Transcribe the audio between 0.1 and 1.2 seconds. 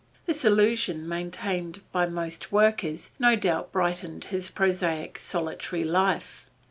This illusion,